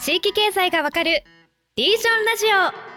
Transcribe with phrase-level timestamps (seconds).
[0.00, 1.24] 地域経済がわかる
[1.76, 2.88] リージョンラジオ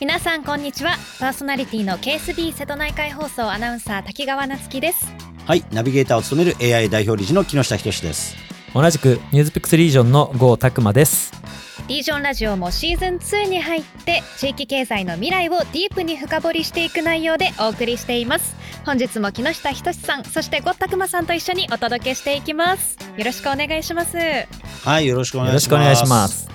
[0.00, 5.10] 皆さんこんにちはパーソナリティの KSB 瀬戸内海放送アナウンサー滝川夏樹です
[5.46, 8.34] はい、ナビゲーターを務める AI 代表理事の木下仁です。
[8.72, 11.34] 同じくニュースピックスリージョンの郷拓馬です。
[11.86, 18.56] リージョンラジオもシーズン2に入って地域経済の未来をディープに深掘りしていく内容でお送りしています
[18.86, 24.16] 本日も木下仁さんそしてゴッタクマさんと一緒にお届けしていきますよろしくお願いします
[24.84, 25.70] はい、よろしくおよ願いします。
[25.70, 26.28] ろしくお願いしま。
[26.28, 26.54] す。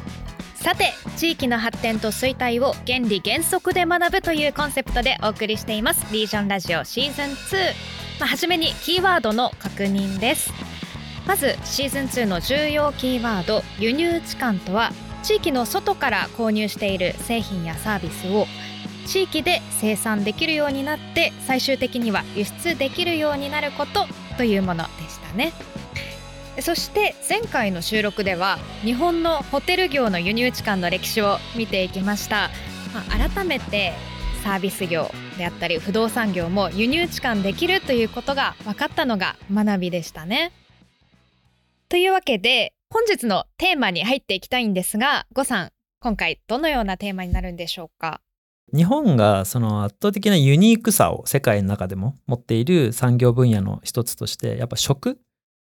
[0.64, 7.74] さて地域の発展と衰退を原理原則で学ぶというコンセプトでお送りしていますリージョンラジオシーズン2
[8.20, 10.52] まあ、初めにキーワードの確認です
[11.26, 14.92] まずシーズン2の重要キーワード輸入置換とは
[15.24, 18.46] 地域の外から購入している製品やサービスを
[19.10, 24.06] 地域で生産できるようになって最終的には輸出できるようになること
[24.38, 25.52] というものでしたね。
[26.62, 32.50] そして前回の収録では日本のホテル業の輸入置換の歴史を見ていきました、
[32.94, 33.94] まあ、改めて
[34.44, 40.52] サービス業であったり不動産業も輸入置換できるということが分かったのが学びでしたね。
[41.88, 48.22] というわけで本日のテーマに入っていきたいんですが呉さん今回どのようなテーマになるんでしょうか？
[48.74, 55.20] 日本がその圧倒的なユニークさを世界の中でも持っている産業分野の一つとしてやっぱ食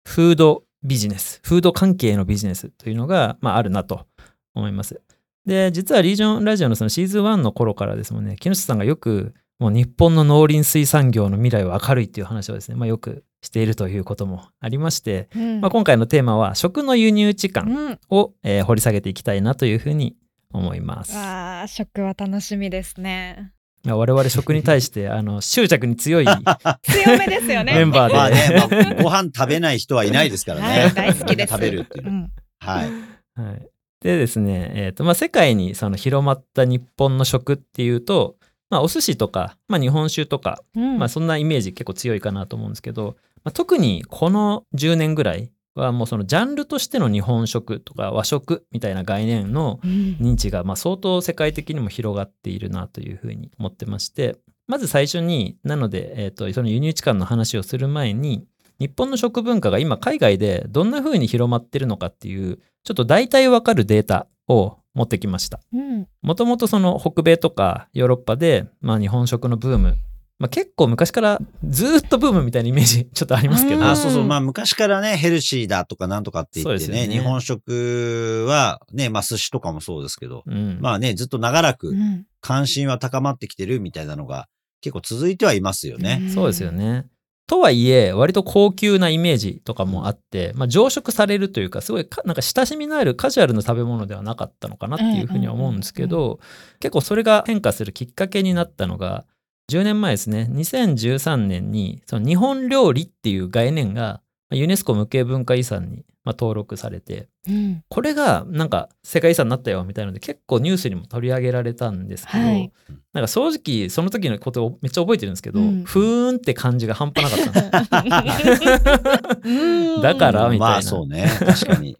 [0.06, 4.06] フードビジネスフード関係のビジネスというのが、まあ、あるなと
[4.54, 5.00] 思います。
[5.46, 20.16] で実はリージョンラジオのそのシーズン1の頃からですもんね木下さんがよくもう日本の農林水産業の未来は明るいっていう話をですね、まあ、よくしているということもありまして、うんまあ、今回のテーマは食の輸入置換うんを、えー掘り下げていきたいなというふうに
[20.52, 21.14] 思います。
[21.14, 23.52] わあ食は楽しみですね
[23.84, 26.26] まあ我々食に対して あの執着に強い
[26.82, 30.66] 強めですよねメンバーでまあね、まあご飯食べない人はいないですからね。
[30.66, 32.10] はい大好きです食べるっていうう。
[32.10, 32.90] んはい。
[33.34, 33.68] はい、
[34.02, 38.36] でですね、えーとまあ、世界にその広まった日本の食っていうと、
[38.68, 54.36] まあ、お寿司とか、まあ、日本酒とか、うんまあ、そんなイメージ結構強いかなと思うんですけど、まあ、特にこの10年ぐらいはもうそのジャンルとしての日本食とか和食みたいな概念のうん認知がまあ相当世界的にも広がっているなというふうに思ってまして
[54.66, 58.46] まず最初になので、えー、とその輸入置換の話をする前に
[58.78, 65.60] 日本の食文化が今海外でどんなふうに広まってるのかっていうちょっと大体わかるデータを持ってきました。
[65.72, 69.96] うんもともとその北米とかヨーロッパで、まあ、日本食のブーム、
[70.40, 73.84] まあ、結構昔からずーっとブームみたいなイメージ ちょっとありますけど、うん。
[73.84, 74.24] あ、そうそう。
[74.24, 77.12] まあ昔からね、ヘルシーだとかなんとかって言ってね、ね。
[77.12, 80.78] 日本食はね、まあ寿司とかもそうですけど、うん。
[80.80, 82.24] まあね、ずっと長らくうん。
[82.40, 84.48] 関心は高まってきてるみたいなのが
[84.80, 86.22] 結構続いてはいますよね。
[86.28, 87.04] そうですよね。
[87.46, 96.38] とはいえ割と高級なイメージとかもあって、まあ、常食されるというかすごいかなんか親しみのあるカジュアルな食べ物ではなかったのかなっていうふうには思うんですけど、
[96.78, 99.26] 結構それが変化するきっかけになったのが
[99.70, 100.48] 10年前ですね。
[100.50, 104.20] 2013年にその日本料理っていう概念が
[104.50, 107.84] まあユネスコ無形文化遺産にまあ登録されてうん。
[107.88, 112.72] これがなんか世界遺産になったよみたいなので結構ニュースにも取り上げられたんですけど、はい。
[113.12, 115.84] なんか正直その時のことをめっちゃ覚えてるんですけど、うん。
[115.84, 118.10] ふーんって感じが半端なかったん
[120.02, 120.66] だからみたいな。
[120.66, 121.96] まあそうね、確かに。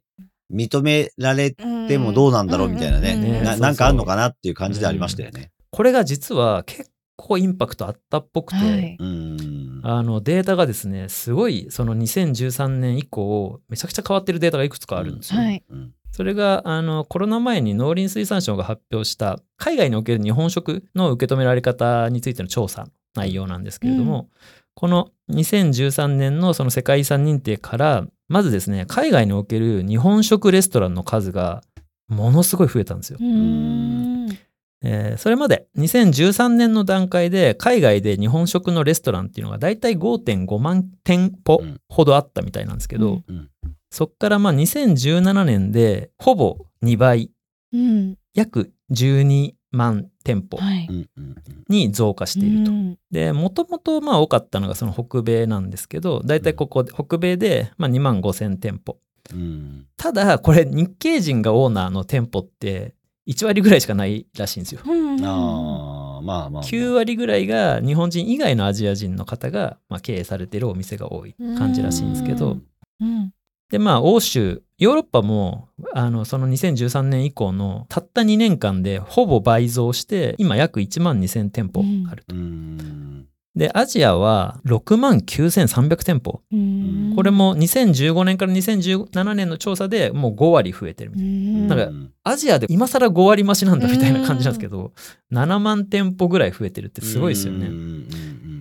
[0.53, 3.23] 認められてもどうなんだろうみたいなね、うん。
[3.23, 3.61] うんうんそうそう。
[3.61, 5.53] ななんかあんのかなっていう感じでありましたよね。
[5.71, 6.91] これが実は結
[7.31, 9.81] 構インパクトあったっぽくて、はいうん。
[9.83, 15.41] あのデータがですねすごいその2013年以降めちゃくちゃ変わってるデータがいくつかあるんですよ。
[15.41, 24.29] はいうんそれがあのコロナ前に農林水産省が発表した海外における日本食の受け止められ方についての調査の内容なんですけれども、
[24.75, 31.63] この2013年のその世界遺産認定からまずですね海外における日本食レストランの数が
[32.09, 33.19] ものすごい増えたんですよ。
[34.83, 43.37] うんえーそれまで2013年の段階で海外で日本食のレストランっていうのがだいたい5.5万店舗ほどあったみたいなんですけど、うん。
[43.37, 43.51] うん。
[43.91, 47.31] そっからまあ2017年でほぼ2倍
[47.73, 48.17] うん。
[48.35, 50.59] 約12万店舗
[51.69, 52.71] に増加していると。
[52.71, 52.99] うん。
[53.11, 58.99] でもともとまあ多かったのがその北米なんですけどだいたいここで北米でまあ2万5千店舗。
[59.33, 59.87] うん。
[59.97, 62.95] ただこれ日系人がオーナーの店舗って
[63.31, 64.81] 1割ぐらいしかないらしいんですよ。
[64.85, 66.63] うんああ、まあまあまあ。
[66.63, 72.63] 9割ぐらいが日本人以外のアジア人の方がまあ経営されてるお店が多い感じらしいんですけどうん
[73.01, 73.33] うん
[73.71, 82.35] でまあ欧州ヨーロッパもあのその2013年以降のたった2年間でほぼ倍増して今約1万2,000店舗あると。
[82.35, 83.20] うん。
[83.57, 86.41] でアジアは6万9300店舗。
[86.53, 87.13] うん。
[87.17, 91.31] これも2015年から2017年の調査でもう5割増えてるみたいな。
[91.33, 91.69] うん。
[91.69, 94.93] なんかアジアで今更5割増しなんだみたいな感じなんですけど
[95.33, 97.71] 7万店舗ぐらい増えてるってすごいですよね。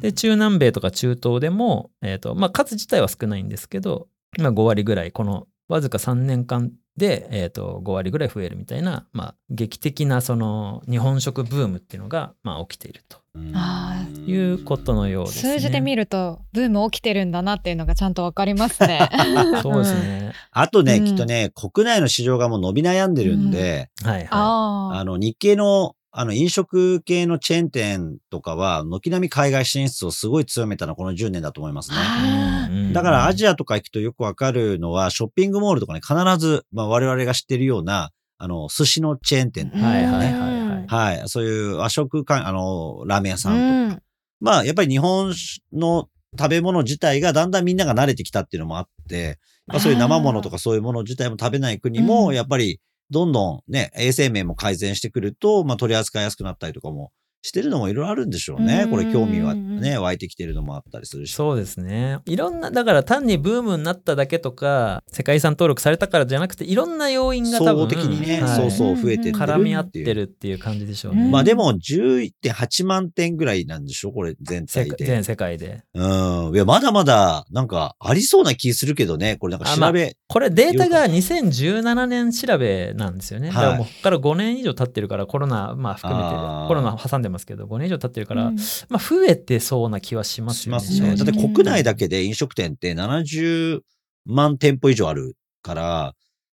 [0.01, 4.07] で中南米とか中東でも、えーとまあ、数自体は少ないんですけど、
[4.39, 13.17] まあ、5割ぐらいこのわずか3年間で、えー、と5割ぐらい増えるみたいな、まあ、劇的なその日本食ブームっていうのが、まあ、起きていると。
[13.17, 13.89] うんあ
[14.29, 15.53] いうことのようですね。
[15.53, 19.09] 数字で見るとブーム起きてるんだなっていうのがちゃんとわかりますね。
[19.61, 20.33] そうですね。
[20.51, 24.99] あとね、うんきっとね、国内の市場がもう伸び悩んでるんで、はいはああ。
[24.99, 32.93] あの、日系の、あの、飲食系のチェーン店とかは、軒並み海外進出をすごい強めたのはこの10年だと思いますね。
[32.93, 39.69] だからアジアアとか行くとよくわかるのは、ショッピングモールとかね、必ず、まあ我々が知ってるような、あの、寿司のチェーン店。
[39.69, 41.29] はいはいはいはいはい。
[41.29, 43.65] そういう和食か、あの、ラーメン屋さんとか。
[43.65, 44.01] うん
[44.41, 45.33] まあ、やっぱり日本
[45.73, 46.07] の
[46.37, 49.37] 食べ物自体がだんだんみんなが慣れてきたっていうのもあって、
[49.67, 58.83] まあ、そういう生物とかそういうもの自体も食べない国うも、んやっぱりどんどんね、衛生面も改善してくると、まあ取り扱いやすくなったりとかもしてるのもいろいろあるんでしょうね。
[58.83, 61.33] うんこれ興味はね、湧いてきてるのもあったりするし。
[61.33, 62.19] そうですね。
[62.25, 71.23] いろんな、だから単にブームになっただけとか、世界遺産登録されたからじゃなくて、いろんな要因が多分総合的にね、はいそうそう増えてる絡み合ってるっていう感じでしょうね。
[71.23, 74.89] うんまあでも11.8万点ぐらいなんでしょこれ全体で。
[74.91, 75.83] 世界全世界で。
[75.93, 76.55] うん。
[76.55, 79.37] いや、まだまだなんかありそうな気するけどね。
[79.37, 83.49] これなんか調べ、これデータが2017年調べなんですよね。
[83.49, 86.29] はいだからもうここから5年以上経ってるから、コロナ、まあ含めて
[86.67, 88.55] コロナ挟んでますけど、5年以上経ってるから、うん
[88.89, 90.85] まあ増えてそうな気はしますよね。
[90.85, 91.15] しますね。
[91.17, 93.81] だって国内だけで飲食店って70
[94.25, 96.13] 万店舗以上あるから、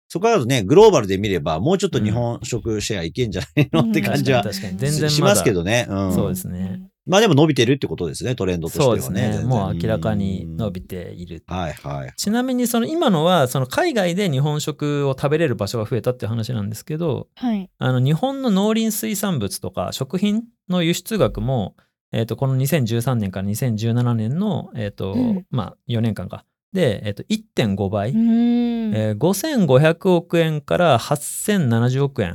[0.09, 5.87] そこからだとね、グローバルで見れば、もうちょっと日本食シェアいけんじゃないの、うんって感じは確かに確かに全然しまだますけどね。
[5.89, 6.15] うん。
[6.15, 6.83] そうですね。
[7.05, 9.01] まあでも伸びてるってことですね、トレンドとしてはね。
[9.03, 9.45] そうですね。
[9.45, 11.43] もう明らかに伸びている。
[11.49, 12.13] はいはい。
[12.17, 17.69] ちなみにその今のはその海外で日本食を食べれる場所が増えたっていう話なんですけどはい。
[17.79, 21.75] あの日本の農林水産物とか食品の輸出額も、
[22.13, 28.95] えー、とこの2013年から2017年の、えーとうんまあ、4年間かで、えー、と1.5倍、うん。
[28.95, 32.33] えー5500億円から8070億円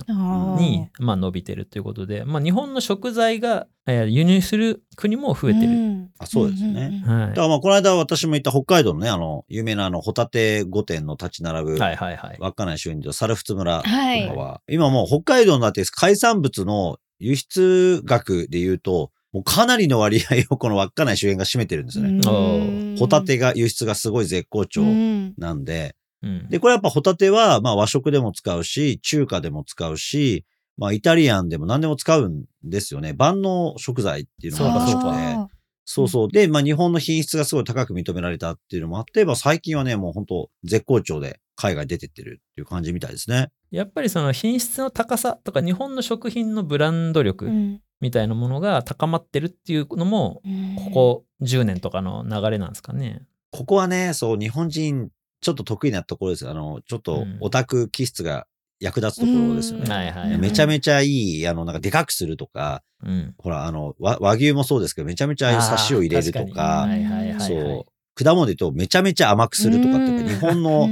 [0.57, 5.67] に、まあ、伸びてるということで、まあ、日本の食材が、えー輸入する国も増えてる。
[5.67, 7.03] うんあそうですね。
[7.05, 12.37] はいだからまあ、この間私も行った北海道のね、あの、有名なあの、ホタテ御殿の立ち並ぶ、はいはいはい。
[12.39, 22.19] 稚内周辺で猿払村とかはいは、今もう北海道になって海産物の輸出額で言うと、もうかなりの割合をこの稚内周辺が占めてるんですよね。
[22.25, 30.45] うんホタテが輸出がすごい絶好調うんなんで、うんで、これやっぱホタテは、まあ和食でも使うし、中華でも使うし、
[30.77, 33.13] まあイタリアンでも何でも使うんですよね。
[33.13, 35.17] 万能食材っていうのがそこで。
[35.17, 35.47] あ
[35.85, 36.27] そうそう。
[36.29, 43.49] で、まあ日本の品質がすごい高く認められたっていうのもあって、まあ最近はね、もう本当絶好調で海外出てってるっていう感じみたいですね。
[43.71, 50.41] やっぱりその品質の高さとか日本の食品のブランドー力うんみたいなものが高まってるっていうのも
[50.85, 53.21] ここ10年とかの流れなんですかね。
[53.51, 55.09] ここはね、そう、日本人
[55.41, 56.49] ちょっと得意なところです。
[56.49, 58.47] あの、ちょっとうんオタク気質が
[58.79, 59.93] 役立つところですようんね。
[59.93, 63.33] はいはいめちゃめちゃいい、あの、なんかでかくするとか、うん。
[63.37, 66.87] ほら、あの、和和牛もそうですけど、めちゃめちゃああいうサシを入れるとか。
[67.39, 68.23] そう。
[68.23, 70.89] 果物で言うとめちゃめちゃ甘くするとかって、日本うの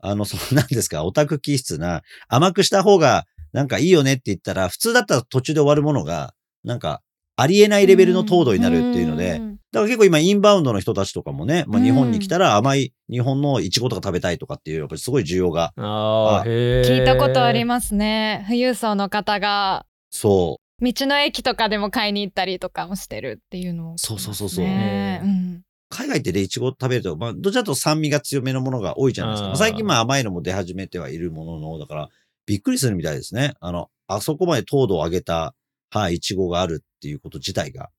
[0.00, 6.32] あの、そう なんですか、オタク気質な、甘くした方がなんかいいよねって言ったら、普通だったら途中で終わるものが、
[6.64, 7.02] なんか、
[7.36, 16.44] ありえないレベルの糖度になるっていうので、んだから結構今インバウンドの人たちとかもね、まあうん日本に来たら甘い日本のイチゴとか食べたいとかっていう、やっぱりすごい需要が、ああ。
[16.44, 18.44] 聞いたことありますね。
[18.46, 25.62] 富裕層の方がそ道の駅とかでも買いに行ったりとかもしてるっていうのをね、そうそうそうそうねうんう。
[25.90, 29.56] 海外ってね、イチゴ食べると、まあ、どちらかと酸味が強めのものが多いじゃないですか。
[29.56, 32.08] 最近まあ甘いのも出始めてはいるものの、だから、
[32.46, 33.54] びっくりするみたいですね。
[33.60, 35.54] あの、あそこまで糖度を上げた、
[35.90, 37.90] はい、イチゴがあるっていうこと自体が。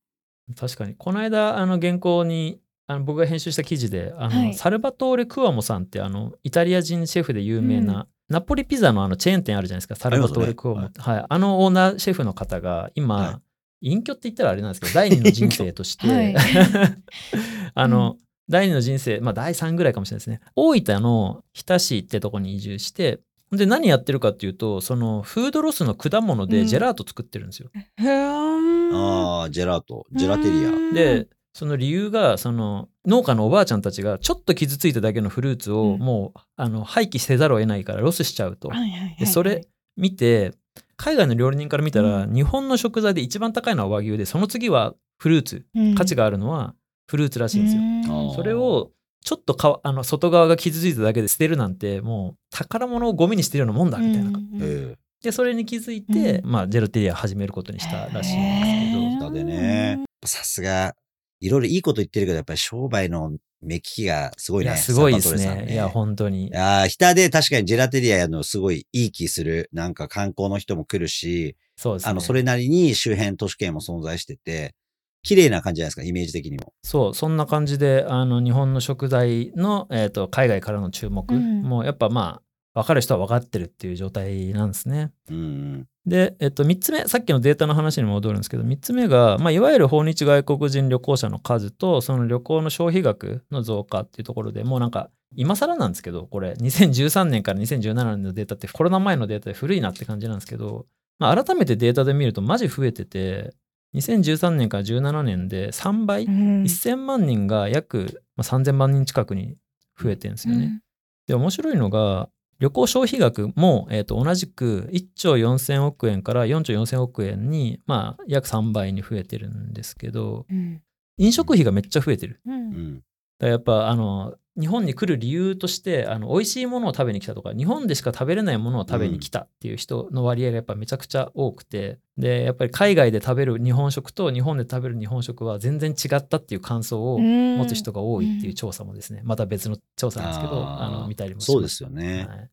[0.57, 0.95] 確かに。
[0.95, 11.25] この間、あの原稿に、あの僕が編集した記事で、あの、はいサルバトーレ・クワモさんってあのイタリア人シェフで有名な、ナポリピザのあのチェーン店あるじゃないですか、サルバトーレ・クワモ、ありはい。
[11.27, 13.41] あのオーナーシェフの方が今、は
[13.81, 16.35] 隠居って言ったらあれなんですけど、第二の人生として、はい
[17.73, 18.17] あの、
[18.47, 20.41] 第二の人生、まあ第3ぐらいかもしれないですね。
[20.55, 23.19] 大分の日田市ってとこに移住して、
[23.51, 27.69] で、何やってるかっていうと、そのフードロスの果物でジェラート作ってるんですよ。
[27.97, 28.05] ふー。
[28.07, 30.69] んああ、ジェラート、ジェラテリア。
[30.69, 30.93] うん。
[30.93, 35.99] で、その理由が、その農家のおばあちゃんたちがちょっと傷ついただけのフルーツをうん。
[35.99, 38.69] もう、あの廃棄せざるを得ないからロスしちゃうと。
[38.69, 39.15] はいはいはいはい。
[39.19, 39.67] で、それ
[39.97, 40.53] 見て、
[40.95, 45.65] 海外の料理人から見たら、う日本の食材で一番高いのは和牛で、その次はフルーツ。
[45.97, 46.73] 価値があるのは
[47.07, 48.33] フルーツらしいんですよ。
[48.33, 48.91] それを
[49.23, 54.39] ちょっとかあの外側が傷ついただけで捨てるなんてもう宝物をゴミにしてるようなもんだみたいな。
[54.61, 60.03] えでそれに気づいて、うまあ、ジェロテリア始めることにしたらしいんですけどでね。
[60.25, 60.95] さすが、
[61.39, 64.71] いろいろいいこと言ってるけど、やっぱり商売の目利きがすごいね。
[64.71, 69.69] いやすごいですサパトレさんねいや本当にいやー、下で確かにジェラテリアやるのすごいいい気する。
[69.73, 74.75] なんか観光の人も来るし、そうですねあの、それなりに周辺都市圏も存在してて、
[75.23, 76.73] 綺麗な感じじゃないですか、イメージ的にも。
[76.83, 82.41] そうそんな感じであの日本の食材の、えー、と海外からの注目、うんもうやっぱま
[82.73, 85.11] あ分かる人は分かってるっていう状態なんですね。
[85.29, 85.87] うんうん。
[86.05, 100.87] で、えっと、3つ目さっきのデータの話に戻るんですけど3つ目が、まあ、いわゆる訪日外国人旅行者の数とその旅行の消費額の増加っていうところでもうなんか今更なんですけどこれ2013年から2017年のデータってコロナ前のデータで古いなって感じなんですけど、
[101.19, 103.53] まあ、改めてデータで見るとマジ増えてて
[103.95, 109.57] 2013年から17年で3倍、うん1000万人が約まあ3000万人近くに
[110.01, 110.81] 増えてるんですよね。
[111.27, 112.29] で面白いのが
[112.59, 120.81] 旅行消費額も、えー、と同じく1兆4000億円から4兆4000億円に、まあ、約3倍に増えてるんですけどうん
[121.17, 122.39] 飲食費がめっちゃ増えてる。
[122.47, 123.03] うんうん。
[123.41, 139.21] だやっぱあの日本に来る理由としてあの美味しいものを食べに来たとか日本でしか食べれないものを食べに来たっていう人の割合がやっぱめちゃくちゃ多くてでやっぱり海外で食べる日本食と日本で食べる日本食は全然違ったっていう感想を持持つ人が多いっていう調査もですね。
[139.23, 142.27] また別の調査なんですけどあの見たりもしそうですよね。
[142.29, 142.49] はい。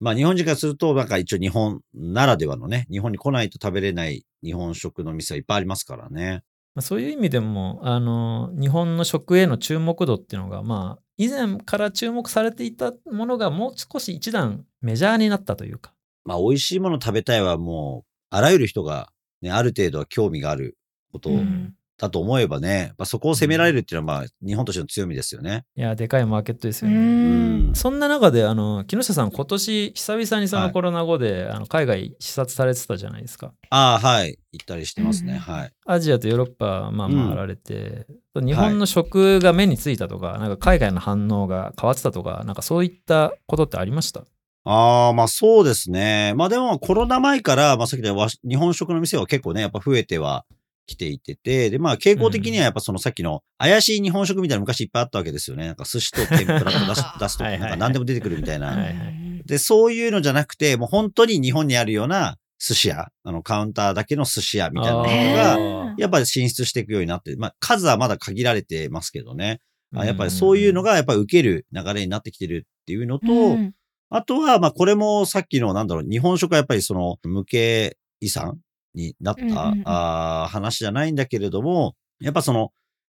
[0.00, 6.42] まあ日本人からすると、なんか一応日本ならではのね、日本に来ないと食べれない日本食の店はいっぱいありますからね。
[6.74, 15.92] まあ、そういう意味でもあの日本の食への注目度っていうのがまあ以前から注目されていたものがもう少し一段メジャーになったというか。
[16.24, 19.10] まあ美味しいもの食べたいはもう、あらゆる人が
[19.42, 20.78] ね、ある程度は興味がある
[21.12, 25.64] ことうんだと思えばね、まあ、そこを責められるっていうのはまあ日本としての強みですよね。
[25.76, 27.00] いやでかいマーケットですうよね。
[27.00, 33.52] うんんそんな中であの木下さん今年久々にそはいのコロナ後で、あの海外視察されてたじゃないですか。
[33.68, 34.38] ああ、はい。
[34.52, 35.34] 行ったりしてますね。
[35.34, 35.72] うんはい。
[35.86, 44.24] アジアとヨーロッパまあうん回られて、日本の食が目についたとか、なんか海外の反応が変わってたとかなんかそういったことってありました？
[44.64, 46.34] ああ、まあそうですね。
[46.36, 50.44] まあでもコロナ前から、まあさっき言った和日本食の店は結構ね、やっぱ増えては
[50.90, 55.66] きていてて、でまあ傾向的にはやっぱそのさっきの怪しい日本食みたいなの昔いっぱいあったわけですよね。
[55.66, 58.76] なんか寿司と天ぷらと出す出すと、 はいはいはいなんか何でも出てくるみたいな。
[59.46, 69.60] で、そういうのじゃなくて、もう本当に日本にあるような寿司屋、あのカウンターだけの寿司屋みたいなものへが、ーやっぱり進出していくようになって、まあ数はまだ限られてますけどね。
[69.94, 73.74] あやっぱりうんそういうのがやっぱり受ける流れになってきてるっていうのと、うん
[74.12, 78.58] あとは、まあ、これもさっきの、なんだろう、日本食はやっぱりその、無形遺産
[78.94, 79.82] になった、うんうんうん。
[79.86, 82.70] あー話じゃないんだけれども、やっぱその、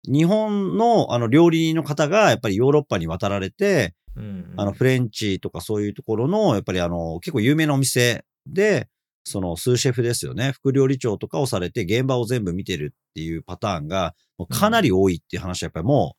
[0.05, 8.87] 日本のあの料理人の方がやっぱりヨーロッパに渡られて、うんあのフレンチとかそういうところの、やっぱりあの結構有名なお店で、
[9.23, 14.13] そのスーシェフですよね、副料理長とかをされて現場を全部見てるっていうパターンが
[14.49, 16.15] かなり多いっていう話はやっぱりも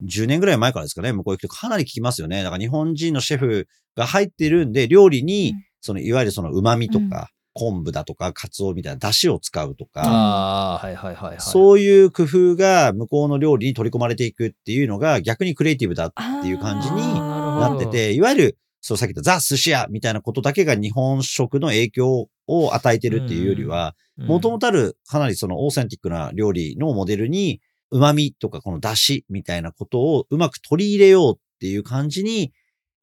[0.00, 2.42] う10年ぐらい前からですかね、向こう行くとかなり聞きますよね。
[2.42, 7.28] だから日本人のシェフが入ってるんで、料理にうん、そのいわゆるその旨味とか、
[7.58, 11.40] 昆布だとか、カツオみたいな出汁を使うとか、ああはいはいはいはい。
[11.40, 16.12] そういう工夫が向こうの料理に取り込まれていくっていうのが逆にクリエイティブだっ
[16.42, 27.60] ていう感じになってて、いわゆる、そうさっき言ったザ・寿司屋みたいなことだけが日本食の影響を与えてるっていうよりは、もともとあるかなりそのオーセンティックな料理のモデルに、
[27.90, 32.52] 旨味とかこの出汁みたいなことをうまく取り入れようっていう感じに、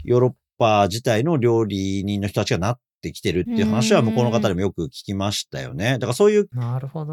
[0.06, 5.94] ヨーロッパ自体の料理人の人たちがなってきてるっていう話は向こうの方でもよく聞きましたよね。
[5.94, 6.50] だからそういう。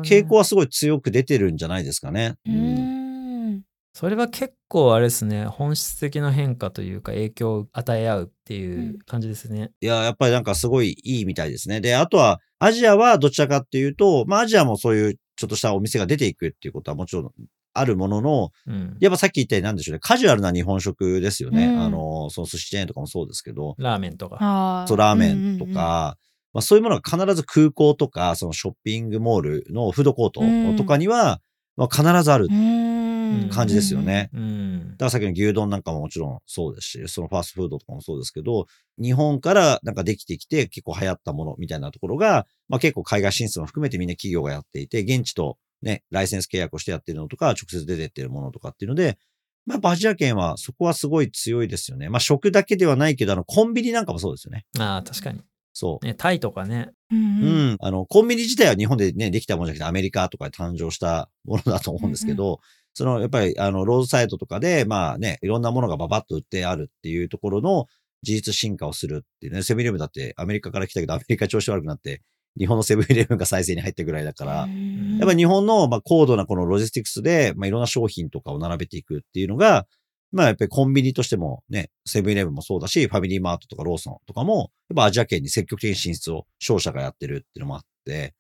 [0.03, 2.37] 傾向はすごい強く出てるんじゃないですかね。
[2.47, 3.63] ううんん
[3.95, 9.71] それは結構あれですね本質的な変化というか影響を与え合うっていう感じですね。
[9.83, 11.83] いや、やっぱりなんかすごいいいみたいですね。
[11.83, 17.31] で、あとは、アジアはどちらかっていうと、まあアジアもそういうちょっとしたお店が出ていくっていうことはもちろん
[17.75, 21.67] あるものの、うん、やっぱさっき言ったようになんでしょうね、カジュアルな日本食ですよね。
[21.67, 21.81] うん。
[21.81, 24.39] あの、その寿司チェーンとかもそうですけど、ラーメンとか。
[24.41, 26.17] あそう、ラーメンとか、
[26.53, 30.43] まあそういうものが必ず空港とか、そのショッピングモールのフードコート
[30.77, 31.41] とかには、
[31.77, 33.49] まあ必ずあるうん。
[33.51, 34.31] 感じですよね。
[34.35, 34.91] うん。
[34.93, 38.67] だからさっきの牛丼なんかももちろんそうですし、そのファーストフードとかもそうですけど、
[39.01, 49.19] 日本からなんかできてきて結構流行ったものみたいなところが、まあ結構海外進出も含めてみんな企業がやっていて、現地とね、ライセンス契約をしてやってるのとか、直接出てってるものとかっていうので、
[49.67, 52.09] まあやっぱアジア圏はそこはすごい強いですよね。
[52.09, 54.65] まあ食だけではないけど、あのコンビニなんかもそうですよね。
[54.79, 55.43] ああ確かに。
[55.73, 56.07] そう。
[56.07, 56.91] ね、タイとかね。
[57.11, 57.77] ううんん。
[57.81, 62.61] あの、コンビニ自体は日本でね、できたものじゃなくてアメリカとかで誕生したものだと思うんですけど、
[62.95, 67.87] その、やっぱり、あの、ロードサイトとかで、まあね、いろんなものがババッと売ってあるっていうところの
[68.23, 72.21] 事実進化をするっていうね、セブンイレブンだってアメリカから来たけど、アメリカ調子悪くなって、
[72.59, 79.87] 日本のセブンイレブンが再生に入ったぐらいだから、うんやっぱり日本の、まあ、高度なこのロジスティクスで、まあ、いろんな商品とかを並べていくっていうのが、
[80.33, 88.35] まあ、やっぱりコンビニとしてもね、セブンイレブンもそうだし、ファミリーマートとかローソンとかも、やっぱアジア圏に積極的に進出を商社がやってるっていうのもあって、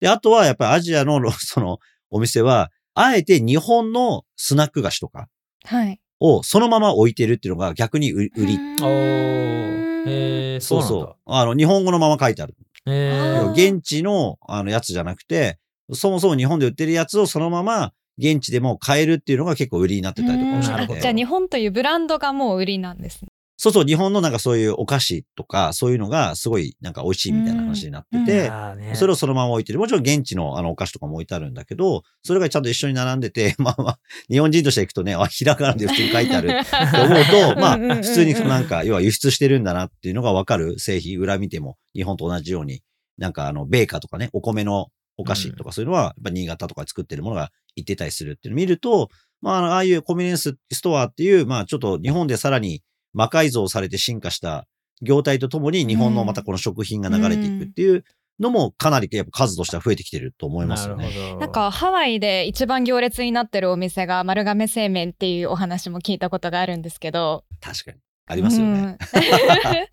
[0.00, 1.78] で、あとはやっぱりアジアの、 その、
[2.10, 5.28] お店は、あえて日本のスナック菓子とか
[5.64, 6.00] はい。
[6.20, 9.87] をそのまま置いてるっていうのが逆に売売り。
[10.06, 10.82] え、そう。
[10.82, 11.16] そう。
[11.26, 12.54] あの、日本語のまま書いてある。
[12.86, 15.58] へあーー現地のあのやつじゃなくて、
[15.92, 23.27] そもそも日本で売ってるやつをそのまま現地でも買えるっていうのが結構売りになってたりとかもしてじゃあ日本というブランドがもう売りなんですね。
[23.60, 28.94] そうそう、日本のなんかそういうお菓子とか、そういうのがすごいなんか美味しいみたいな話になってて、あーね。
[28.94, 29.80] それをそのまま置いてる。
[29.80, 33.98] もちろん現地のあのお菓子とかも置いてあるんだけど、それがちゃんと一緒に並んでて、 まあまあ、
[34.30, 38.02] 日本人として行くとね、あ、ひらがなで普通に書いてあるって思うと、 まあ、うんうんうんうん。
[38.04, 40.78] 普通になんか、要は輸出してるんだなっていうのがわかる。
[40.78, 42.82] 製品、裏見ても、日本と同じように、
[43.16, 44.86] なんかあの、ベーカーとかね、お米の
[45.16, 49.08] お菓子とかそういうのは、やっぱ新潟とかで作ってるものが行ってたりするっていうのを見ると、
[49.40, 52.82] まああの、ああいうコンビニエンスストアっていう、まあちょっと日本でさらに
[53.14, 54.66] 魔改造されて進化した
[55.02, 58.04] 業態とともに日本のまたこの食品が流れていくっていう
[58.40, 61.10] のもかなりやっぱ数としては増えてきてると思いますよね。
[61.40, 67.44] なんかハワイで一番行列になってるお店が丸亀製麺っていうお話も聞いたことがあるんですけど。
[67.60, 67.98] 確かに。
[68.26, 68.80] ありますよね。
[68.80, 68.98] うん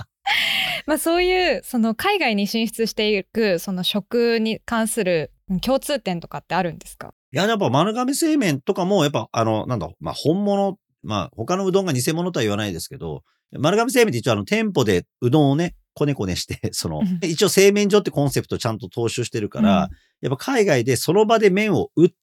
[0.88, 5.32] まあそういうその海外に進出していくその食に関する
[5.62, 7.14] 共通点とかってあるんですか？
[7.32, 19.90] いや、やっぱ丸亀製麺とかも、やっぱあの、なんだ、まあ本物、まあ他のうどんが偽物とは言わないですけど、丸亀製麺って一応あの店舗でうどんをね、こねこねして、 そのうん、一応製麺所ってコンセプトをちゃんと踏襲してるから、
[20.22, 22.16] やっぱ海外でその場で麺を打って、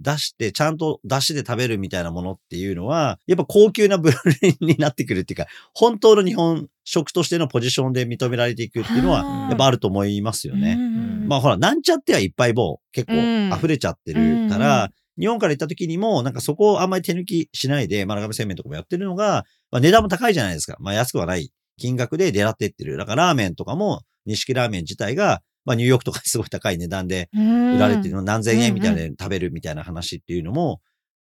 [0.00, 10.72] 出して、ちゃんと出汁で食べるみたいなものっていうのは、やっぱ高級なブランドになってくるっていうか、本当の日本食としてのポジションで認められていくっていうのは、はやっぱあると思いますよね。
[10.72, 13.50] うんまあほら、なんちゃってはいっぱいもう結うん。
[13.50, 20.76] 構溢れちゃってるから、うん日本から行った時にも、なんかそこをあんまり手抜きしないで、丸亀製麺とかもやってるのが、まあ値段も高いじゃないですか。
[20.80, 22.96] まあ安くはない金額で狙ってってる。
[22.96, 30.80] だからラーメンとかも、錦ラーメン自体が、まあニューヨークとかにすごい高い値段で売られてるの、何千円みたいなので食べるみたいな話っていうのも、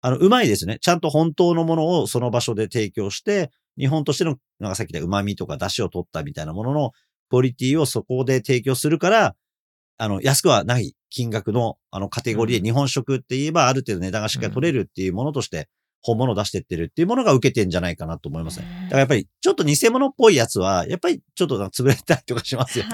[0.00, 0.78] あの、うまいですね。
[0.80, 6.90] ちゃんと本当のものをその場所で提供して、日本としての、なんかさっき言った旨味とか出汁を取ったみたいなものの
[7.30, 9.34] クオリティをそこで提供するから、
[9.96, 15.68] あの、安くはない金額の、あの、カテゴリーで日本食って言えばある程度値段がしっかり取れるっていうものとして、
[16.04, 18.66] 本物を出してってるっていうものが受けてんじゃないかなと思いますね。
[18.85, 22.85] だからやっぱり、ちょっと偽物っぽいやつは、やっぱりちょっと潰れたりとかしますよ。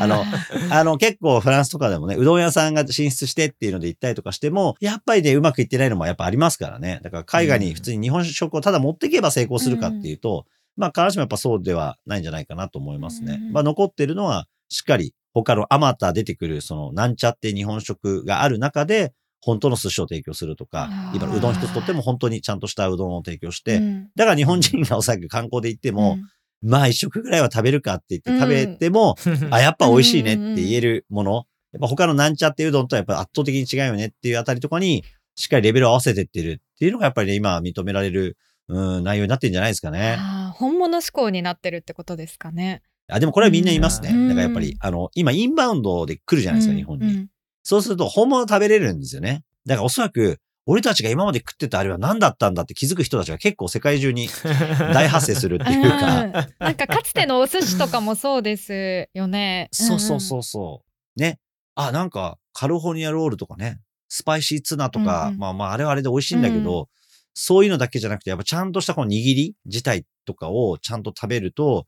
[0.00, 0.22] あの
[0.70, 7.00] あの、結構フランスとかでもね、うどん屋さんが進出してっていうので行ったりとかしても、やっぱりね、うまくいってないのもやっぱありますからね。
[7.02, 13.40] だから海外に普通に日本食をただ持っていけば成功するかっていうと、まあ必ずしもやっぱそうではないんじゃないかなと思いますね。
[13.42, 26.16] うんまあ残ってるのは、しっかり他のあまた出てくる、その、なんちゃって日本食がある中で、本当の寿司を提供するとか今うどん一つとっても本当にちゃんとしたうどんを提供して、うんだから日本人がおそらく観光で行っても、
[26.62, 29.16] まあ一食ぐらいは食べるかって言って食べても、
[29.50, 31.46] あ、やっぱ美味しいねって言えるもの。
[31.72, 40.16] やっぱ他のなんちゃってうどんとはやっぱ圧倒的に違うよねっていうあたりとかに、しっかりレベルを合わせてってるっていうのがやっぱりね、今認められる、うん、内容になってるんじゃないですかね。
[40.54, 42.82] 本物志向になってるってことですかね。
[43.08, 44.10] あ、でもこれはみんな言いますね。
[44.10, 47.06] うんだからやっぱり、あの、今インバウンドで来るじゃないですか、日本に。
[47.06, 47.28] うん
[47.66, 49.42] そうすると本物食べれるんですよね。
[49.66, 54.28] だからおそらく、俺たちが今まで食ってたあれは何だったんだって気づく人たちが結構世界中に
[54.92, 59.68] 大発生するっていうか、うんなんかかつてのお寿司とかもそうですよね。
[59.72, 60.82] そうそうそうそ
[61.16, 61.20] う。
[61.20, 61.38] ね。
[61.74, 66.88] あ、なんか、カルフォルニアロールとかね、スパイシーツナとか、うんうんまあまあ、あれはあれで美味しいんだけど、
[67.34, 71.86] そういうのだけじゃなくて、やっぱちゃんとしたこの握り自体とかをちゃんと食べると、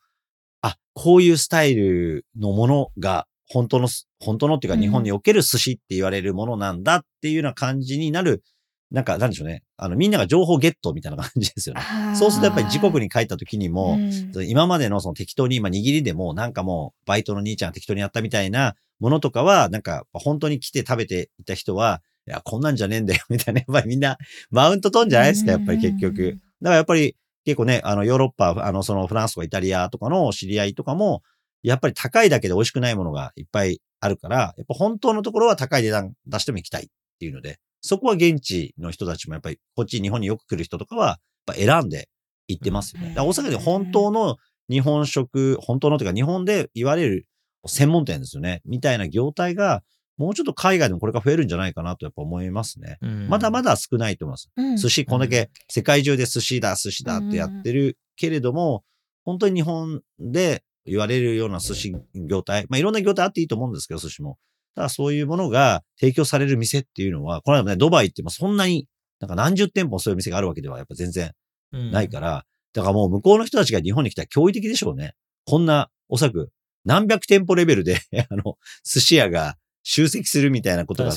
[0.62, 8.42] あ、こういうスタイルのものが、本当のす、本当のっていうかうん日本における寿司って言われるものなんだっていうような感じになる、
[8.90, 9.62] なんか、なんでしょうね。
[9.77, 11.83] あの、みんなが情報ゲットみたいな感じですよね。
[12.14, 24.19] そうするとやっぱり自国に帰った時にも、うん今までのその適当に今握りでもなんかもうバイトの兄ちゃんが適当にやったみたいなものとかはなんか本当に来て食べていた人は、いや、こんなんじゃねえんだよみたいな、やっぱりみんな
[24.51, 26.38] マウント取んじゃないですか、やっぱり結局。
[26.61, 31.22] だからやっぱり結構ね、あのヨーロッパ、あのそのフランスとかイタリアとかの知り合いとかも、
[31.62, 36.88] やっぱり高いだけで美味しくないものがいっぱいあるから、やっぱ本当のところは高い値段出しても行きたいっ
[37.20, 42.09] ていうので、そこは現地の人たちもやっぱりこっち日本によく来る人とかは、やっぱ選んで
[42.48, 43.11] 行ってますよね。
[43.11, 47.26] だから大阪で本当の日本食、本当のというか日本で言われる
[47.64, 48.61] 専門店ですよね。
[48.64, 49.85] みたいな業態が、
[50.16, 52.98] もうちょっと海外でもこれから増えるんじゃないかなとやっぱ思いますね。
[53.02, 54.50] うんまだまだ少ないと思います。
[54.57, 58.85] うん寿司、こんだけ世界中で寿司だ、寿司だってやってるけれども、
[59.24, 64.38] 本当に日本で言われるような寿司業態、まあいろんな業態あっていいと思うんですけど、寿司も。
[64.74, 68.87] ただそういうものが提供される店っていうのは、この間もね、ドバイってもそんなに、
[69.20, 71.33] なんか何十店舗そういう店があるわけではやっぱ全然
[71.72, 75.14] ないから、だからもう向こうの人たちが日本に来たら驚異的でしょうね。
[75.46, 76.50] こんな、おそらく
[76.85, 77.98] 何百店舗レベルで、
[78.31, 79.57] あの、寿司屋が
[79.88, 81.12] 集積するみたいなことが。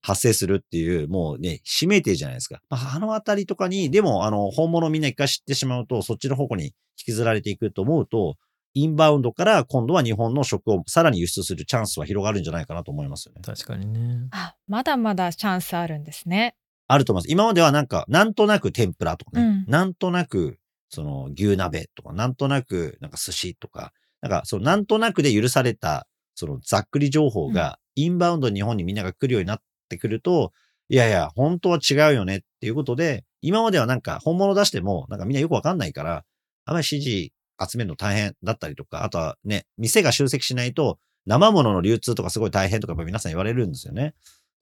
[0.00, 2.62] 発生するっていう、もうね、指名定じゃないですか。
[2.70, 8.36] まあ、あのあたりとかに、でも、あの、本物みんな一回知ってしまうと、そっちの方向に引きずられていくと思うと、
[8.72, 13.42] インバウンドから今度は日本の食をさらに輸出するチャンスは広がるんじゃないかなと思いますよね。
[13.44, 14.28] 確かにね。
[14.30, 16.56] あ、まだまだチャンスあるんですね。
[16.88, 17.30] あると思います。
[17.30, 20.58] 今まではなんか、なんとなく天ぷらとかね、うんなんとなく、
[20.88, 30.52] その牛鍋とか、なんとなくなんか寿司とか、なんか、そのなんとなくで許された、そのざっくり情報が、インバウンドに日本にみんなが来るようになってくると、
[30.88, 36.24] いやいや、本当は違うよねっていうことで、今まではなんか本物出しても、なんかみんなよくわかんないから、
[36.66, 44.14] あまり指示集めるの大変だったりとか、あとはね、店が集積しないと、生物の流通とかすごい大変とかやっぱ皆さん言われるんですよね。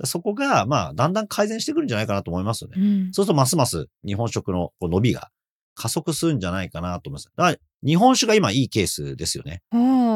[0.04, 2.76] そこが、まあ、だんだん改善してくるんじゃないかなと思いますよね。
[2.78, 5.30] うんそうするとますます日本食のこう伸びが
[5.74, 7.30] 加速するんじゃないかなと思います。
[7.36, 9.62] だから日本酒が今いいケースですよね。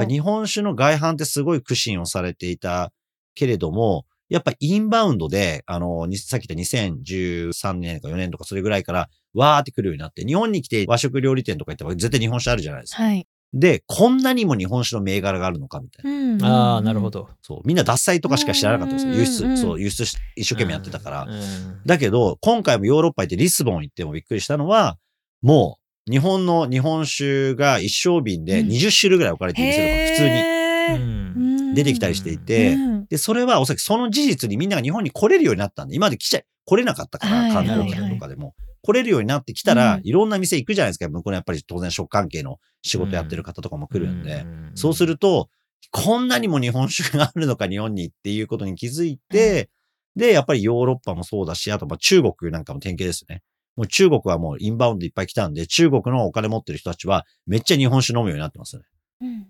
[0.09, 2.93] 日本酒の外販ってすごい苦心をされていた
[3.37, 13.05] けれども、やっぱインバウンドで、あの、にさっき言った2013年とか4年とかそれぐらいからわーって来るようになって、日本に来て和食料理店とか行ったら絶対日本酒あるじゃないですか。
[13.05, 13.27] はい。
[13.53, 16.11] で、こんなにも日本酒の銘柄があるのかみたいな。
[16.11, 17.11] うんああ、なるほ。
[17.11, 17.29] ど。
[17.43, 17.61] そう。
[17.65, 19.13] みんな脱菜とかしか知らなかったんですよ。
[19.13, 21.23] 輸うんうんうん出、そう、輸出し一生懸命やってたから。
[21.23, 24.99] うんだけど、今回もヨーロッパ行ってリスボン行ってもびっくりしたのは、
[25.41, 38.55] もう、日本の日本酒が一升瓶でうん20種類ぐらい置かれている店とか普通にへーうん出てきたりしていて、うんで、それはおそらくその事実にみんなが日本に来れるようになったんで、今まで来ちゃ、来れなかったから、はい観光客とかでも。
[38.83, 41.09] 来れるようになってきたら、うんいろんな店行くじゃないですか。
[41.09, 44.35] 向こうのやっぱり当然食関係の仕事やってる方とかも来るんで。
[44.35, 45.49] うんそうすると、
[45.91, 49.71] こんなにも日本酒があるのか、日本にっていうことに気づいて、
[50.15, 53.43] で、やっぱりヨーロッパもそうだし、あとまあ中国なんかも典型ですね。
[53.77, 58.83] もう中国はもうインバウンドいっぱい来たんで、中国のお金持ってる人たちはめっちゃ日本酒飲むようになってますね。
[59.21, 59.47] うん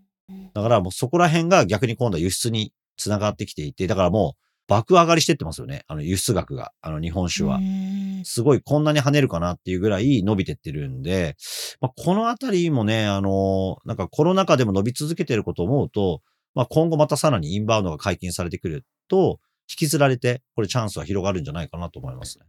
[0.54, 5.84] だからもうそこら辺が逆に今度は輸出につながってきていて、だからもう爆上がりしてってますよね。
[5.86, 7.60] あの輸出額が、あの日本酒はう。
[7.60, 11.36] んすごいこんなに跳ねるかなっていうぐらい伸びてってるんで、
[11.80, 16.22] まあ、このあたりもね、あの、なんかコロナ禍でも伸び続けてることを思うと、
[16.54, 22.46] まあ、今後またさらにインバウンドが解禁されてくると、引きずられて、これチャンスは広がるんじゃないかなと思いますね。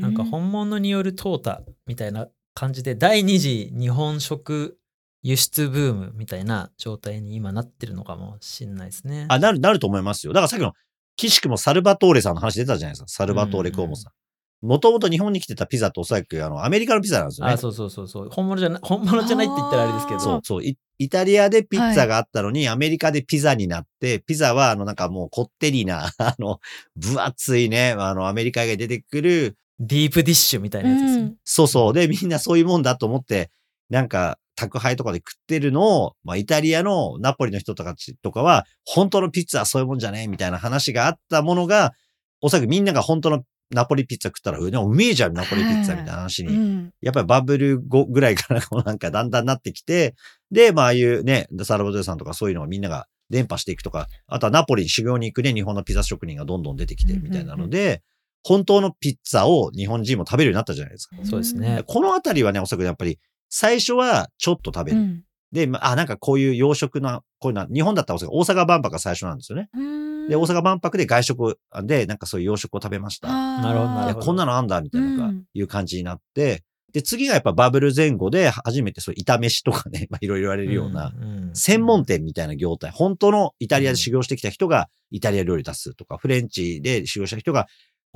[0.00, 4.78] なんか本物による淘汰みたいな感じで第二次日本食
[5.26, 9.26] 輸出ブームみたいな状態に今なってるのかもしれないですね。
[9.28, 10.32] あ、なる、なると思いますよ。
[10.32, 10.72] だからさっきの、
[11.16, 13.08] 岸くもサルバトーレさんの話出たじゃないですか。
[13.08, 14.66] サルバトーレクオモさん。
[14.66, 17.54] もともと日本に来てたピザっておそらく、あの、アメリカのピザなんですよね。
[17.54, 18.28] あそうそうそうそう。
[18.30, 20.20] 本物じゃない、本物じゃないって言ったらあれですけど。
[20.20, 20.64] そう、そう。
[20.64, 26.60] イイタリアでピッツァがあったのに、アメリカでピザになって、ピザは、あの、なんかもうこってりな、 あの、
[26.94, 31.34] 分厚いね、あの、アメリカが出てくる、ディープディッシュみたいなやつですね。
[31.44, 31.92] そうそう。
[31.92, 33.50] で、みんなそういうもんだと思って、
[33.90, 41.92] なんか、宅配とかで食ってるのを、まあ、イタリアのナポリの人とかちとかは、本当のピッツァはそういうもんじゃねえみたいな話があったものが、
[42.40, 46.90] おそらくみんなが本当のナポリピッツァ食ったら、うでもうめえじゃん、ナポリピッツァみたいな話にうん。
[47.00, 50.14] やっぱりバブル後ぐらいからこうなんかだんだんなってきて、
[50.50, 58.02] で、まあああいうね、サルバドレさんとかそういうのをみんなが伝播していくとか、あとはナポリに修行に行くね、日本のピザ職人がどんどん出てきてみたいなので、
[58.44, 61.16] 本当のピッツァを日本人も食べるようになったじゃないですか。
[61.24, 61.82] そうですね。
[61.86, 64.98] このあたりはね、おそらくやっぱり最初はちょっと食べる。
[64.98, 65.22] うん。
[65.52, 69.68] で、まあ、あなんかこういう洋食の、こういうのは、日本だったら大阪万博が最初なんですよね。
[69.74, 70.28] うん。
[70.28, 73.28] で、大阪万博で外食で、なんかそういう洋食を食べました。
[73.28, 74.26] なるほどないるや、ほど。
[74.26, 87.66] こんなのあんだ、みたいないう感じになって、で、次がやっぱバブル前後で初めてそう、炒飯とかね、 まあいろいろ言われるような、ん専門店みたいな業態、本当のイタリアで修行してきた人がイタリア料理出すとか、フレンチで修行した人が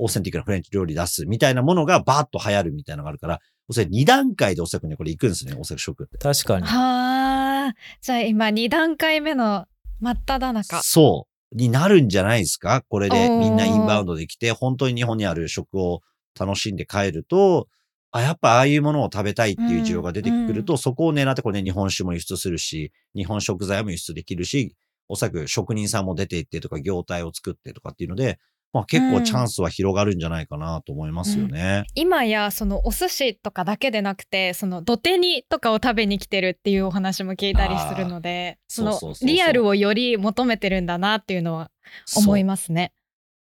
[0.01, 6.17] オーセンティックなフレンチ料理出すみたいなものがバーッと流行るみたいなのがあるから、おそらく2段階でおそらくね、これ行くんですね、おそらく食って。
[6.17, 6.65] 確かに。
[6.65, 7.75] はあ。
[8.01, 9.67] じゃあ今2段階目の
[9.99, 10.81] 真っ只中。
[10.81, 11.55] そう。
[11.55, 12.81] になるんじゃないですか？
[12.89, 16.01] これでみんなインバウンドで来て、本当に日本にある食を
[16.39, 17.67] 楽しんで帰ると、
[18.11, 24.75] あ、やっぱああいうものを食べたいっていう需要が出てくると、そこを狙ってこれね、日本酒も輸出するし、日本食材も輸出できるし、
[25.07, 28.39] おそらく職人さんも出ていってとか、業態を作ってとかっていうので、
[28.73, 31.85] まあ結構チャンスは広がるんじゃないかなと思いますよね。
[31.95, 41.71] 今やそのお寿司とかだけでなくてその土手にとかを食べに来てるっていうお話も聞いたりするのでそのリアルをより求めてるんだなっていうのは
[42.15, 42.93] 思いますね。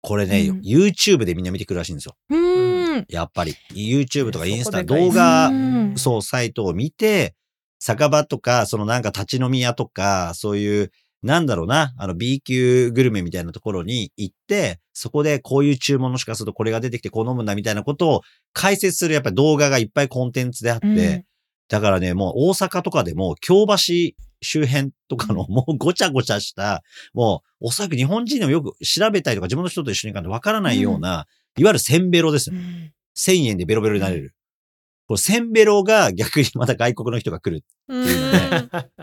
[0.02, 2.16] これね、うん YouTube でみんな見てくるらしいんですよ。
[3.08, 3.54] やっぱり。
[3.72, 7.34] YouTube とかインスタ動画う、んそう、サイトを見て、
[7.78, 10.92] 酒場とか、そのなんか立ち飲み屋とか、そういう、
[11.26, 18.20] なんだろうな、あの B 級グルメみたいなところに行って、そこでこういう注文の仕方するとこれが出てきてこう飲むんだみたいなことを
[18.52, 21.24] 解説するやっぱり動画がいっぱいコンテンツであって、うん
[21.68, 23.76] だからね、もう大阪とかでも京橋
[24.40, 31.26] 周辺とかのもうごちゃごちゃした、もうおそらく日本人でもよく調べたりとか自分の人と一緒に行かないとわからないような、
[31.58, 32.56] いわゆるセンベロですよ。
[32.56, 34.34] うん1000円でベロベロになれる。
[35.06, 37.64] これセンベロが逆にまた外国の人が来る。
[37.88, 38.06] うん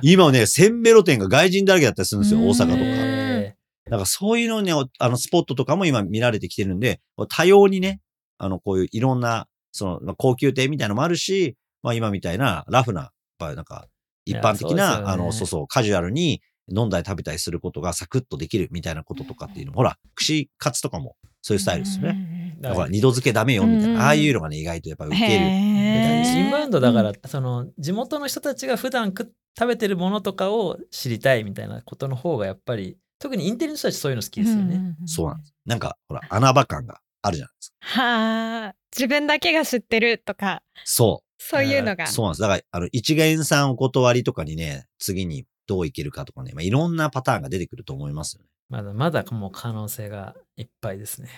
[0.02, 2.76] 今はね、センベロ店が外人だらけだったりするんですよ、うん大阪とか。
[2.78, 8.02] えだからそういうのね、あのスポットとかも今見られてきてるんで、多様にね、
[8.38, 13.88] あのこういういろんな、そのまあ高級店みたいなのもあるし、まあ今みたいなラフな、やっぱりなんか
[14.26, 22.43] 一般的な、ねあの、そうそう、カジュアルに飲んだり食べたりすることがサクッとできるみたいなこととかっていうのも、ほら、串カツとかもそういうスタイルですよね。
[22.69, 22.76] ね。
[22.76, 25.28] だから二度漬けダメよみたいうんな、ああいうのがね、意外とやっぱ受ける。
[25.30, 34.97] へーインバウンドだから、その地元の人たちが普段食食べてるものとかを知りたいみたいなことの方がやっぱり特にインテリの人たちそういうの好きですよね。
[35.06, 35.54] そうなんです。
[35.65, 38.02] なんか、ほら、穴場感があるじゃないですか。
[38.02, 42.04] はあ、自分だけが知ってるとか、そそういうのが。
[42.04, 42.08] う。
[42.08, 42.41] そうなんです。
[42.41, 48.49] だから、あの、一元さんお断りとかにね、次にどういけるかとかね、まあ、いろんなパターンが出てくると思いますよね。
[48.69, 51.30] まだまだもう可能性がいっぱいですね。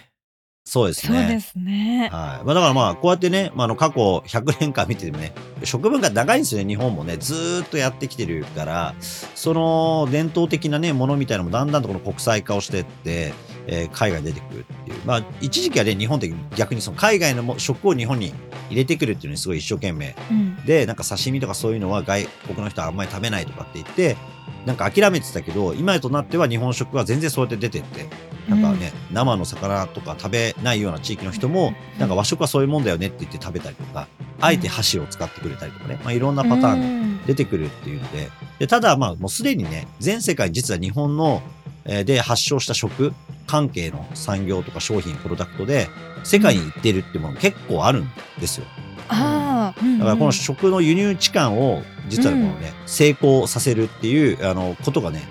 [0.68, 1.20] そうですね。
[1.20, 2.10] そうですね。
[2.12, 2.46] はい。
[2.46, 5.32] まあ、だからまあ、こうやってね、まあ、あの、過去100年間見ててもね、
[5.64, 7.18] 食文化長いんですよね、日本もね。
[7.18, 13.34] ずーっとやってきてるから、その伝統的なね、ものみたいなのもだんだんとこの国際化をしてって、
[13.68, 14.98] えー海外に出てくるっていう。
[15.06, 18.34] まあ、一時期はね、日本って逆にその海外のも食を日本に
[18.72, 24.18] 入れてくるっていうのにすごい一生懸命うんで、なんか刺身とかそういうのは外国の人はあんまり食べないとかって言って、
[24.66, 28.08] なんか諦めてたけど、今となっては日本食は全然そうやって出てって、
[28.50, 34.08] なんかね、生の魚とか食べないような地域の人も、なんか和食はそういうもんだよねって言って食べたりとか、
[34.42, 41.42] あえて箸を使ってくれたりとかね、まあいろんなパターンがン出てくるっていうので、でただまあもうすでにね、全世界に実は日本の、
[41.86, 43.14] えーで発祥した食
[43.46, 45.88] 関係の産業とか商品、プロダクトで、
[46.24, 48.66] 世界に行ってるっていうもの結構あるんですよ。
[49.08, 55.22] あだからこの食の輸入置換を実はこのね、成功させるっていうあのことがね、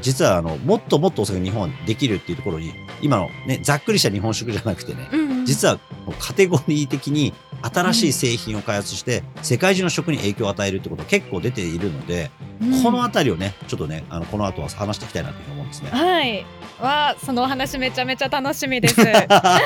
[0.00, 5.80] 実はあのもっともっとおそらく日本はできるっていうところに、今のね、ざっくりした日本食じゃなくてね、うん実は
[6.20, 15.90] カテゴリー的に新しい製品を開発して、世界中の食に影響を与えるってことが結構出ているので、うんこのあたりをね、ちょっとね、あのこの後は話していきたいなというふうに思うんですね。
[15.90, 16.46] はい。
[16.80, 19.00] わあ、そのお話めちゃめちゃ楽しみです。
[19.06, 19.60] は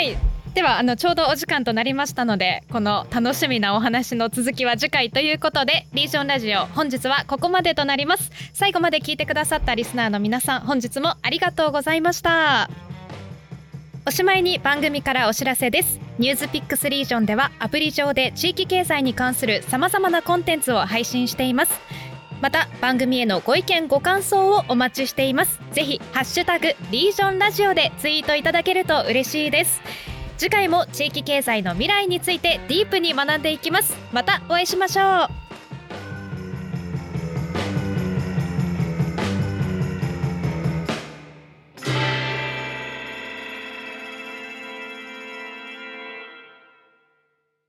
[0.00, 0.16] い。
[0.56, 8.30] ではあのちょうどお時間となりましたのでこの楽しみなお話の続きは次回ということでリージョンラジオ本日はここまでとなります。
[8.54, 12.70] 最後まで聞いてくださったリスナーの皆さん本日もありがとうございました。
[14.06, 16.00] おしまいに番組からお知らせです。
[16.18, 21.78] ニュースピックスリージョンではアプリ上で地域経済に関するさまざまなコンテンツを配信しています。
[22.40, 25.60] また番組へのご意見ご感想をお待ちしています。
[25.72, 30.15] ぜひハッシュタグリージョンラジオでツイートいただけると嬉しいです。
[30.38, 33.96] 次回も地域経済の未来についてディープに学んでいきます。
[34.12, 35.45] またお会いしましょう。